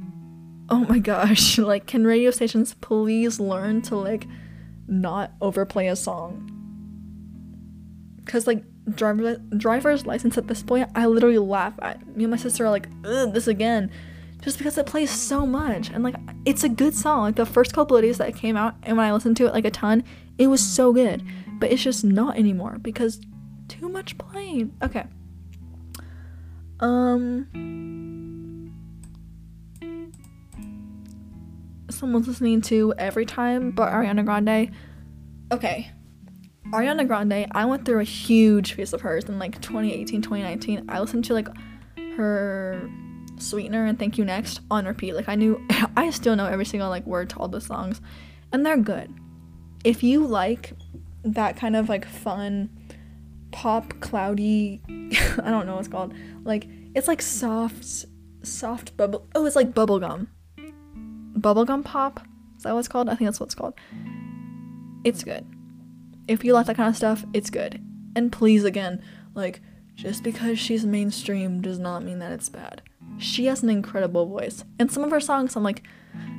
[0.70, 4.28] oh my gosh like can radio stations please learn to like
[4.88, 6.48] not overplay a song?
[8.24, 12.38] Because like driver driver's license at this point i literally laugh at me and my
[12.38, 13.92] sister are like this again
[14.42, 16.16] just because it plays so much and like
[16.46, 18.98] it's a good song like the first couple of days that it came out and
[18.98, 20.04] when i listened to it like a ton
[20.40, 21.24] it was so good
[21.60, 23.22] but it's just not anymore because
[23.72, 24.74] too much playing.
[24.84, 25.06] Okay.
[26.82, 27.48] Um
[31.90, 34.72] someone's listening to every time but ariana grande.
[35.52, 35.92] Okay
[36.72, 40.86] Ariana Grande, I went through a huge phase of hers in like 2018, 2019.
[40.88, 41.50] I listened to like
[42.16, 42.90] her
[43.38, 45.14] Sweetener and Thank You Next on repeat.
[45.14, 45.62] Like I knew
[45.98, 48.00] I still know every single like word to all the songs
[48.54, 49.14] and they're good.
[49.84, 50.74] If you like
[51.24, 52.70] that kind of like fun
[53.52, 54.82] pop cloudy
[55.44, 56.14] I don't know what's called.
[56.46, 58.06] Like it's like soft
[58.44, 60.28] soft bubble oh it's like bubblegum.
[61.38, 62.26] Bubblegum pop?
[62.56, 63.10] Is that what it's called?
[63.10, 63.74] I think that's what it's called.
[65.04, 65.46] It's good
[66.32, 67.82] if you like that kind of stuff, it's good.
[68.16, 69.04] And please, again,
[69.36, 69.62] like,
[69.96, 72.82] just because she's mainstream does not mean that it's bad.
[73.18, 74.64] She has an incredible voice.
[74.80, 75.84] And some of her songs, I'm like,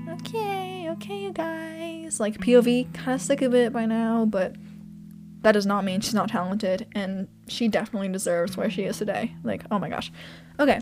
[0.08, 2.18] okay, okay, you guys.
[2.18, 4.56] Like, POV, kind of sick of it by now, but
[5.42, 6.86] that does not mean she's not talented.
[6.94, 9.34] And she definitely deserves where she is today.
[9.44, 10.10] Like, oh my gosh.
[10.58, 10.80] Okay.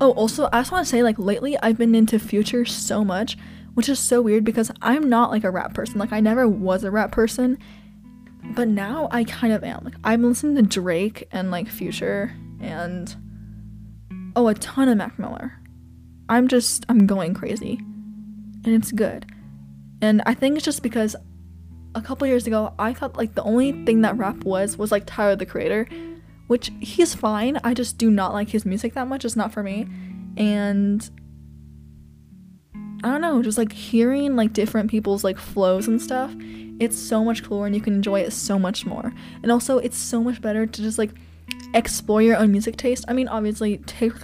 [0.00, 3.36] Oh, also, I just want to say, like, lately I've been into Future so much
[3.74, 5.98] which is so weird because I'm not like a rap person.
[5.98, 7.58] Like I never was a rap person,
[8.54, 9.84] but now I kind of am.
[9.84, 13.14] Like I'm listening to Drake and like Future and
[14.36, 15.52] oh, a ton of Mac Miller.
[16.28, 17.80] I'm just I'm going crazy.
[18.64, 19.26] And it's good.
[20.00, 21.16] And I think it's just because
[21.94, 25.04] a couple years ago I thought like the only thing that rap was was like
[25.06, 25.88] Tyler the Creator,
[26.46, 27.58] which he's fine.
[27.64, 29.24] I just do not like his music that much.
[29.24, 29.88] It's not for me.
[30.36, 31.08] And
[33.04, 36.34] I don't know, just like hearing like different people's like flows and stuff,
[36.80, 39.12] it's so much cooler and you can enjoy it so much more.
[39.42, 41.10] And also, it's so much better to just like
[41.74, 43.04] explore your own music taste.
[43.06, 44.14] I mean, obviously, take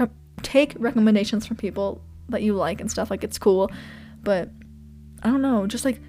[0.43, 3.11] take recommendations from people that you like and stuff.
[3.11, 3.71] Like it's cool,
[4.23, 4.49] but
[5.23, 6.01] I don't know, just like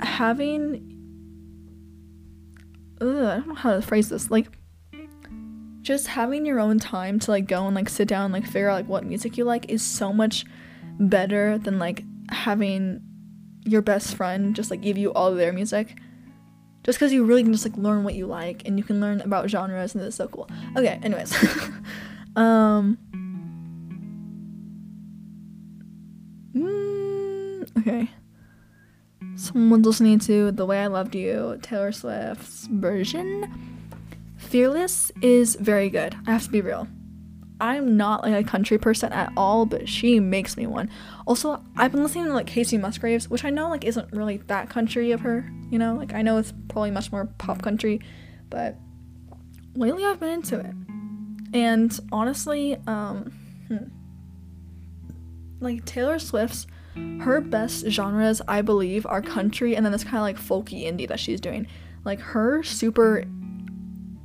[0.00, 0.86] having.
[3.00, 4.32] Ugh, I don't know how to phrase this.
[4.32, 4.48] Like
[5.82, 8.68] just having your own time to like go and like sit down and like figure
[8.68, 10.44] out like what music you like is so much
[11.00, 13.00] better than like having
[13.64, 15.98] your best friend just like give you all their music.
[16.84, 19.20] Just because you really can just like learn what you like and you can learn
[19.20, 20.48] about genres and it's so cool.
[20.76, 21.34] Okay anyways.
[22.36, 22.96] Um
[26.54, 28.08] mm, okay.
[29.34, 33.52] Someone's listening to the way i loved you taylor swift's version.
[34.36, 36.14] Fearless is very good.
[36.28, 36.86] I have to be real
[37.60, 40.90] I'm not like a country person at all, but she makes me one.
[41.26, 44.70] Also, I've been listening to like Kacey Musgraves, which I know like isn't really that
[44.70, 45.94] country of her, you know?
[45.94, 48.00] Like I know it's probably much more pop country,
[48.48, 48.76] but
[49.74, 50.74] lately I've been into it.
[51.52, 53.32] And honestly, um
[53.68, 53.76] hmm,
[55.60, 56.66] like Taylor Swift's
[57.20, 61.08] her best genres, I believe, are country and then this kind of like folky indie
[61.08, 61.66] that she's doing.
[62.04, 63.24] Like her super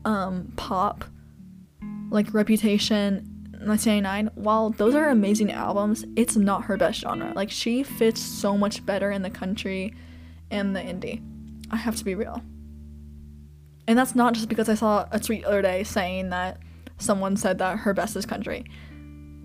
[0.06, 1.06] um pop
[2.16, 3.16] like Reputation,
[3.60, 7.34] 1999, while those are amazing albums, it's not her best genre.
[7.36, 9.94] Like she fits so much better in the country
[10.50, 11.22] and the indie.
[11.70, 12.42] I have to be real.
[13.88, 16.60] And that's not just because I saw a tweet the other day saying that
[16.98, 18.66] someone said that her best is country.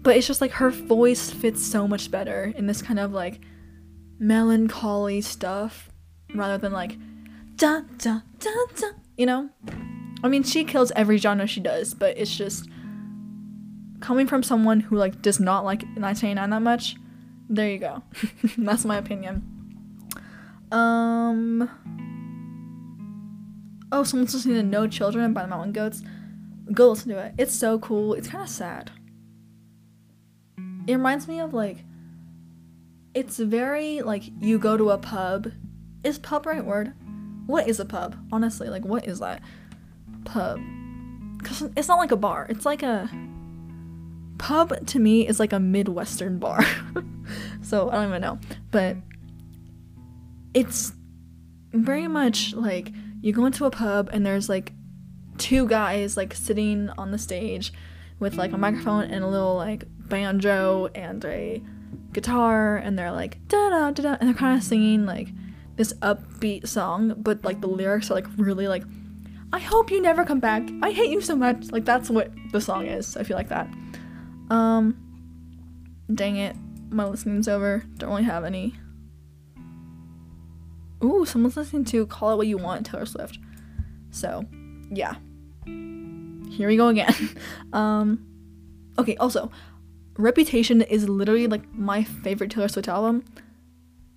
[0.03, 3.41] But it's just like her voice fits so much better in this kind of like
[4.19, 5.91] melancholy stuff
[6.35, 6.97] rather than like
[7.57, 9.51] da da da da, you know?
[10.23, 12.69] I mean, she kills every genre she does, but it's just
[14.01, 16.97] coming from someone who like does not like 1989 that much.
[17.49, 18.03] there you go.
[18.59, 19.43] That's my opinion.
[20.73, 21.69] Um.
[23.93, 26.03] Oh, someone's listening to No Children by the Mountain Goats.
[26.73, 27.35] Go listen to it.
[27.39, 28.15] It's so cool.
[28.15, 28.93] It's kind of sad.
[30.87, 31.79] It reminds me of like.
[33.13, 35.51] It's very like you go to a pub.
[36.05, 36.95] Is pub right word?
[37.47, 38.17] What is a pub?
[38.31, 39.43] Honestly, like what is that?
[40.25, 40.61] Pub.
[41.43, 42.47] Cause it's not like a bar.
[42.51, 43.11] It's like a
[44.39, 46.65] pub to me is like a midwestern bar.
[47.63, 48.39] so I don't even know,
[48.71, 48.97] but
[50.55, 50.93] it's
[51.73, 54.73] very much like you go into a pub and there's like
[55.39, 57.73] two guys like sitting on the stage
[58.19, 61.63] with like a microphone and a little like banjo and a
[62.13, 65.29] guitar and they're like da da da and they're kind of singing like
[65.77, 68.83] this upbeat song but like the lyrics are like really like
[69.53, 70.69] I hope you never come back.
[70.83, 71.71] I hate you so much.
[71.71, 73.17] Like that's what the song is.
[73.17, 73.69] I feel like that.
[74.51, 74.97] Um
[76.13, 76.57] dang it.
[76.91, 77.85] My listening's over.
[77.99, 78.75] Don't really have any.
[81.03, 83.39] Ooh, someone's listening to Call It What You Want, Taylor Swift.
[84.11, 84.45] So,
[84.91, 85.15] yeah.
[85.65, 87.15] Here we go again.
[87.73, 88.27] um
[88.99, 89.51] okay, also,
[90.17, 93.25] Reputation is literally like my favorite Taylor Swift album.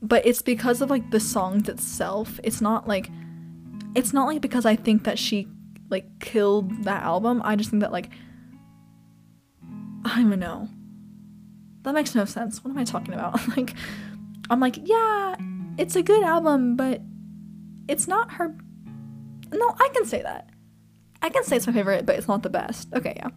[0.02, 2.40] But it's because of like the songs itself.
[2.44, 3.10] It's not like
[3.96, 5.48] it's not like because I think that she
[5.90, 7.42] like killed that album.
[7.44, 8.10] I just think that like
[10.06, 10.70] I don't know.
[11.84, 12.64] That makes no sense.
[12.64, 13.48] What am I talking about?
[13.58, 13.74] like
[14.50, 15.36] I'm like, yeah,
[15.78, 17.02] it's a good album, but
[17.88, 18.56] it's not her
[19.52, 20.50] No, I can say that.
[21.22, 22.90] I can say it's my favorite, but it's not the best.
[22.94, 23.30] Okay, yeah.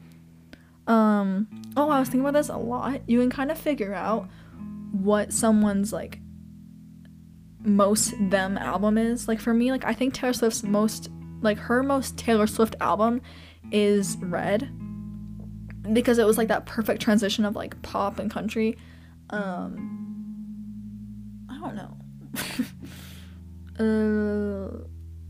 [0.87, 3.03] Um oh, I was thinking about this a lot.
[3.09, 4.29] You can kind of figure out
[4.93, 6.21] what someone's like
[7.67, 9.29] most them album is.
[9.29, 11.11] Like for me, like I think Taylor Swift's most
[11.43, 13.21] like her most Taylor Swift album
[13.71, 14.71] is Red
[15.93, 18.79] because it was like that perfect transition of like pop and country.
[19.31, 20.03] Um
[21.51, 21.97] I don't know.
[23.85, 24.85] uh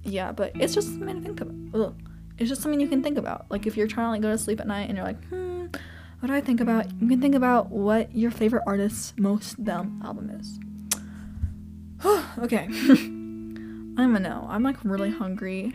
[0.05, 1.55] yeah, but it's just something to think about.
[1.75, 1.95] Ugh.
[2.39, 3.47] It's just something you can think about.
[3.51, 5.67] Like if you're trying to like go to sleep at night and you're like, hmm,
[6.21, 6.87] what do I think about?
[7.01, 10.59] You can think about what your favorite artist's most them album is.
[12.39, 12.69] okay.
[13.99, 14.47] I'm a no.
[14.49, 15.73] I'm like really hungry.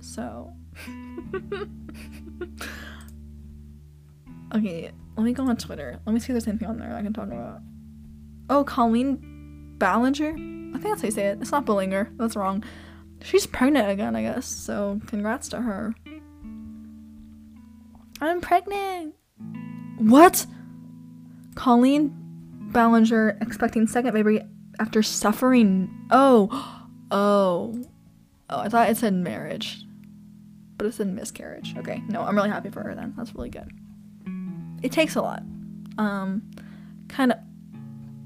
[0.00, 0.52] So.
[4.54, 5.98] okay, let me go on Twitter.
[6.04, 7.60] Let me see if there's anything on there I can talk about.
[8.50, 10.30] Oh, Colleen Ballinger?
[10.30, 11.38] I think that's how you say it.
[11.40, 12.12] It's not Billinger.
[12.16, 12.62] That's wrong.
[13.22, 14.46] She's pregnant again, I guess.
[14.46, 15.94] So, congrats to her.
[18.20, 19.14] I'm pregnant.
[19.98, 20.46] What?
[21.54, 22.23] Colleen
[22.74, 24.42] Ballinger expecting second baby
[24.78, 25.88] after suffering.
[26.10, 26.48] Oh,
[27.10, 27.82] oh,
[28.50, 28.58] oh!
[28.58, 29.84] I thought it said marriage,
[30.76, 31.74] but it said miscarriage.
[31.78, 33.14] Okay, no, I'm really happy for her then.
[33.16, 33.70] That's really good.
[34.82, 35.42] It takes a lot.
[35.96, 36.50] Um,
[37.08, 37.38] kind of.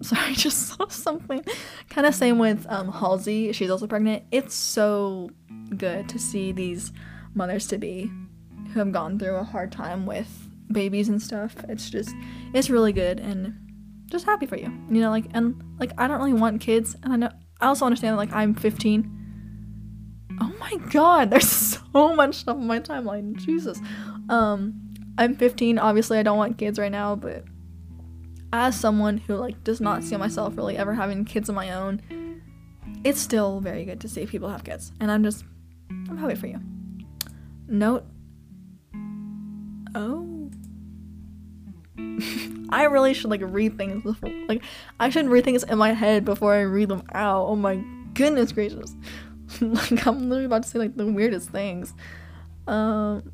[0.00, 1.44] Sorry, just saw something.
[1.90, 3.52] Kind of same with um, Halsey.
[3.52, 4.22] She's also pregnant.
[4.30, 5.30] It's so
[5.76, 6.92] good to see these
[7.34, 8.10] mothers to be
[8.72, 11.56] who have gone through a hard time with babies and stuff.
[11.68, 12.14] It's just,
[12.54, 13.67] it's really good and
[14.10, 14.72] just happy for you.
[14.90, 17.86] You know, like and like I don't really want kids, and I know I also
[17.86, 19.14] understand that like I'm 15.
[20.40, 23.36] Oh my god, there's so much stuff on my timeline.
[23.36, 23.80] Jesus.
[24.28, 24.80] Um,
[25.16, 25.78] I'm 15.
[25.78, 27.44] Obviously, I don't want kids right now, but
[28.52, 32.00] as someone who like does not see myself really ever having kids of my own,
[33.04, 35.44] it's still very good to see people have kids, and I'm just
[36.08, 36.60] I'm happy for you.
[37.66, 38.04] Note.
[39.94, 40.37] Oh.
[42.70, 44.62] I really should like read things before like
[45.00, 47.46] I should read things in my head before I read them out.
[47.46, 47.82] Oh my
[48.14, 48.94] goodness gracious.
[49.60, 51.94] like I'm literally about to say like the weirdest things.
[52.66, 53.32] Um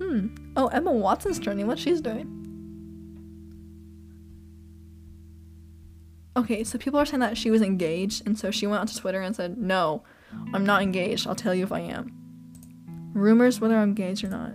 [0.00, 0.28] Hmm.
[0.56, 1.66] Oh, Emma Watson's turning.
[1.66, 2.36] What she's doing?
[6.36, 9.20] Okay, so people are saying that she was engaged, and so she went onto Twitter
[9.20, 10.04] and said, "No,
[10.54, 11.26] I'm not engaged.
[11.26, 12.12] I'll tell you if I am."
[13.12, 14.54] Rumors whether I'm engaged or not.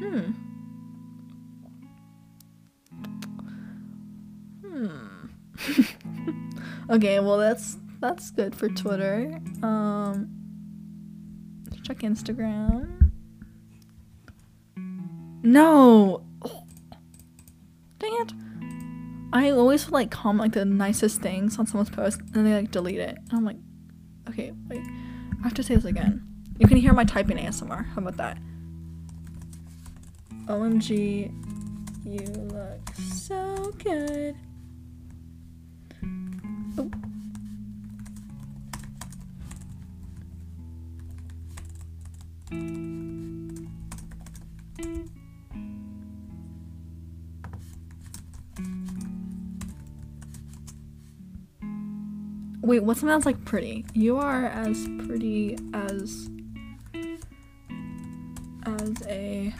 [0.00, 0.32] Hmm.
[4.66, 5.26] Hmm.
[6.90, 9.40] okay, well that's that's good for Twitter.
[9.62, 10.30] Um
[11.82, 13.10] check Instagram.
[15.42, 16.24] No.
[17.98, 18.32] Dang it.
[19.32, 22.98] I always like comment like the nicest things on someone's post and they like delete
[22.98, 23.16] it.
[23.30, 23.56] And I'm like,
[24.28, 24.80] okay, wait.
[24.80, 26.26] I have to say this again.
[26.58, 27.86] You can hear my typing ASMR.
[27.86, 28.38] How about that?
[30.50, 31.32] OMG,
[32.04, 34.34] you look so good.
[36.76, 36.90] Oh.
[52.62, 53.84] Wait, what's something that's like pretty?
[53.94, 56.28] You are as pretty as
[58.64, 59.54] as a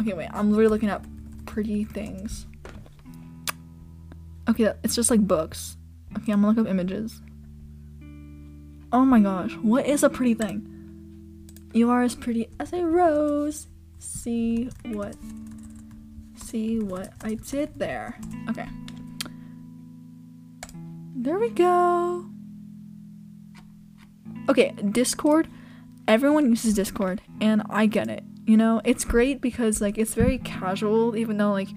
[0.00, 0.28] Okay, wait.
[0.32, 1.04] I'm literally looking up
[1.44, 2.46] pretty things.
[4.48, 5.76] Okay, it's just like books.
[6.16, 7.20] Okay, I'm gonna look up images.
[8.92, 10.66] Oh my gosh, what is a pretty thing?
[11.72, 13.68] You are as pretty as a rose.
[13.98, 15.14] See what
[16.34, 18.18] see what I did there.
[18.48, 18.66] Okay.
[21.14, 22.24] There we go.
[24.48, 25.46] Okay, Discord.
[26.08, 28.24] Everyone uses Discord, and I get it.
[28.50, 31.68] You know, it's great because like it's very casual, even though like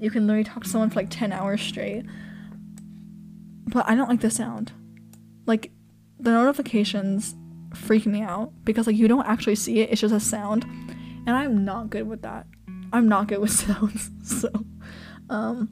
[0.00, 2.04] you can literally talk to someone for like 10 hours straight.
[3.68, 4.72] But I don't like the sound.
[5.46, 5.70] Like
[6.18, 7.36] the notifications
[7.76, 10.64] freak me out because like you don't actually see it, it's just a sound.
[11.28, 12.48] And I'm not good with that.
[12.92, 14.10] I'm not good with sounds.
[14.24, 14.50] So
[15.28, 15.68] um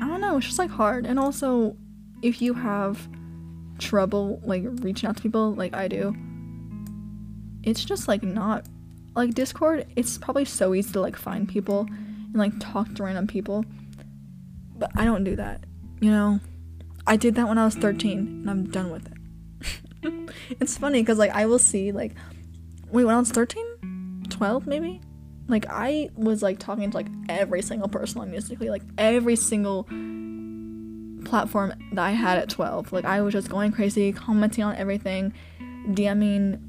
[0.00, 1.06] I don't know, it's just like hard.
[1.06, 1.76] And also
[2.22, 3.08] if you have
[3.78, 6.12] trouble like reaching out to people like I do,
[7.62, 8.66] it's just like not
[9.18, 13.26] like Discord, it's probably so easy to like find people and like talk to random
[13.26, 13.64] people.
[14.76, 15.64] But I don't do that.
[16.00, 16.40] You know?
[17.06, 20.30] I did that when I was 13 and I'm done with it.
[20.60, 22.14] it's funny because like I will see like
[22.92, 24.26] wait when I was 13?
[24.30, 25.00] 12 maybe?
[25.48, 29.84] Like I was like talking to like every single person on Musically, like every single
[31.24, 32.92] platform that I had at 12.
[32.92, 35.32] Like I was just going crazy, commenting on everything,
[35.88, 36.60] DMing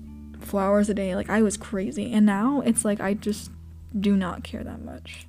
[0.41, 1.15] four hours a day.
[1.15, 2.11] Like I was crazy.
[2.11, 3.51] And now it's like I just
[3.97, 5.27] do not care that much.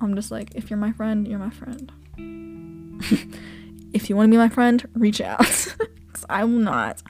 [0.00, 1.90] I'm just like, if you're my friend, you're my friend.
[3.92, 5.38] if you want to be my friend, reach out.
[6.12, 7.02] Cause I will not.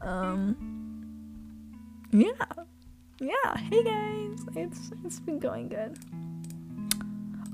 [0.00, 0.56] Um
[2.10, 2.32] Yeah.
[3.20, 3.56] Yeah.
[3.56, 4.38] Hey guys.
[4.56, 5.98] It's it's been going good.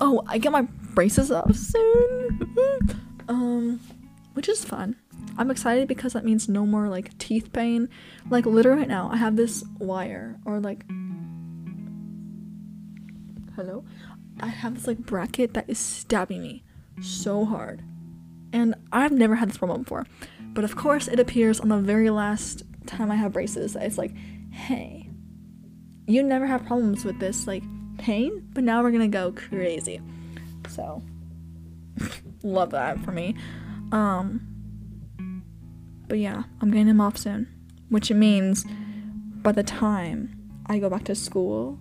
[0.01, 0.63] Oh, I get my
[0.95, 2.87] braces off soon.
[3.29, 3.81] um
[4.35, 4.95] which is fun.
[5.39, 7.89] I'm excited because that means no more like teeth pain.
[8.29, 10.85] Like literally right now, I have this wire or like
[13.55, 13.85] Hello?
[14.41, 16.65] I have this like bracket that is stabbing me
[17.01, 17.83] so hard.
[18.53, 20.07] And I've never had this problem before.
[20.41, 23.77] But of course, it appears on the very last time I have braces.
[23.77, 24.15] It's like,
[24.51, 25.11] hey,
[26.07, 27.63] you never have problems with this like
[27.99, 30.01] pain, but now we're gonna go crazy.
[30.69, 31.03] So,
[32.43, 33.37] love that for me.
[33.93, 34.48] Um,
[36.09, 37.49] but yeah, I'm getting them off soon,
[37.91, 38.65] which means
[39.43, 40.35] by the time
[40.67, 41.79] I go back to school,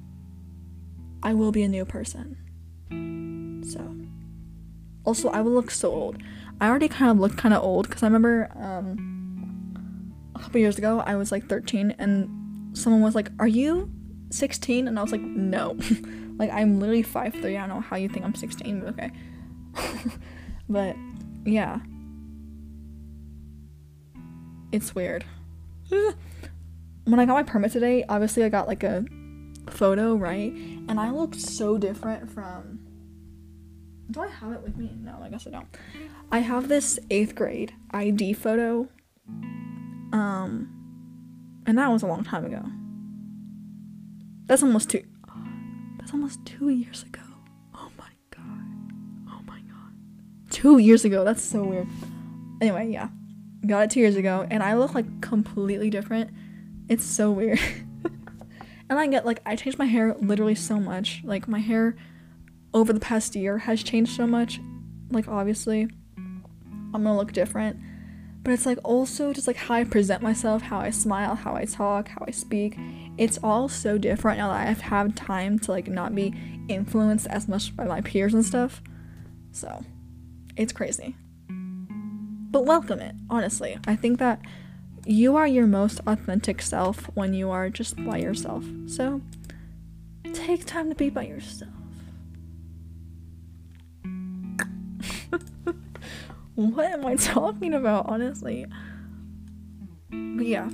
[1.24, 2.38] I will be a new person.
[3.68, 3.96] So,
[5.04, 6.22] also, I will look so old.
[6.60, 10.78] I already kind of looked kind of old because I remember um, a couple years
[10.78, 13.92] ago I was like 13 and someone was like, "Are you
[14.30, 15.78] 16?" And I was like, "No."
[16.38, 17.58] like I'm literally 5'3".
[17.58, 19.12] I don't know how you think I'm 16, but okay.
[20.70, 20.96] but
[21.46, 21.80] yeah.
[24.72, 25.26] It's weird.
[25.89, 29.05] when I got my permit today, obviously I got like a
[29.70, 30.51] photo, right?
[30.51, 32.80] And I looked so different from
[34.09, 34.91] do I have it with me?
[35.01, 35.68] No, I guess I don't.
[36.32, 38.88] I have this eighth grade ID photo.
[40.13, 40.74] Um,
[41.65, 42.63] and that was a long time ago.
[44.45, 45.03] That's almost two.
[45.97, 47.20] That's almost two years ago.
[47.76, 48.63] Oh my god.
[49.30, 49.93] Oh my god.
[50.49, 51.26] Two years ago.
[51.26, 51.88] That's so weird.
[52.61, 53.09] Anyway, yeah.
[53.66, 56.32] Got it two years ago, and I look like completely different.
[56.89, 57.60] It's so weird.
[58.89, 61.22] and I get like, I changed my hair literally so much.
[61.24, 61.95] Like, my hair
[62.74, 64.60] over the past year has changed so much.
[65.10, 67.78] Like, obviously, I'm gonna look different.
[68.43, 71.66] But it's like also just like how I present myself, how I smile, how I
[71.66, 72.78] talk, how I speak.
[73.18, 76.34] It's all so different now that I've had time to like not be
[76.70, 78.82] influenced as much by my peers and stuff.
[79.51, 79.84] So,
[80.55, 81.18] it's crazy.
[82.50, 83.78] But welcome it, honestly.
[83.86, 84.39] I think that
[85.06, 88.64] you are your most authentic self when you are just by yourself.
[88.88, 89.22] So,
[90.34, 91.72] take time to be by yourself.
[96.56, 98.66] what am I talking about, honestly?
[100.10, 100.70] But yeah,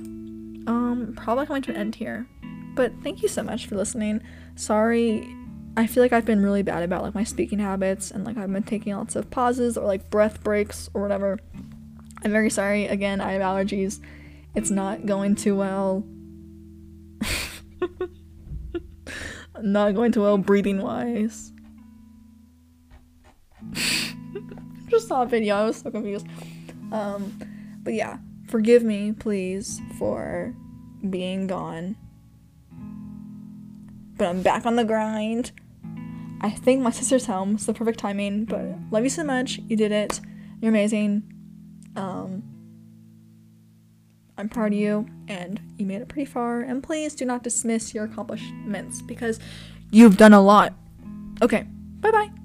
[0.66, 2.26] um, probably coming to an end here.
[2.74, 4.22] But thank you so much for listening.
[4.56, 5.28] Sorry,
[5.76, 8.52] I feel like I've been really bad about like my speaking habits and like I've
[8.52, 11.40] been taking lots of pauses or like breath breaks or whatever.
[12.22, 12.86] I'm very sorry.
[12.86, 14.00] Again, I have allergies.
[14.54, 16.04] It's not going too well.
[19.60, 21.52] not going too well breathing wise.
[24.88, 25.56] just saw a video.
[25.56, 26.26] I was so confused.
[26.92, 27.36] Um,
[27.82, 28.18] but yeah,
[28.48, 30.54] forgive me, please, for
[31.08, 31.96] being gone.
[34.16, 35.50] But I'm back on the grind.
[36.44, 37.54] I think my sister's home.
[37.54, 38.44] It's the perfect timing.
[38.44, 39.58] But love you so much.
[39.66, 40.20] You did it.
[40.60, 41.22] You're amazing.
[41.96, 42.42] Um,
[44.36, 46.60] I'm proud of you, and you made it pretty far.
[46.60, 49.40] And please do not dismiss your accomplishments because
[49.90, 50.74] you've done a lot.
[51.40, 51.66] Okay,
[52.00, 52.43] bye bye.